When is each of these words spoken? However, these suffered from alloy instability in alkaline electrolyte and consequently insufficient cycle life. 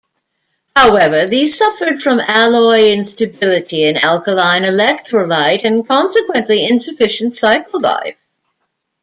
However, 0.75 1.27
these 1.27 1.55
suffered 1.59 2.01
from 2.01 2.19
alloy 2.19 2.87
instability 2.91 3.83
in 3.83 3.97
alkaline 3.97 4.63
electrolyte 4.63 5.63
and 5.63 5.87
consequently 5.87 6.65
insufficient 6.67 7.37
cycle 7.37 7.81
life. 7.81 8.17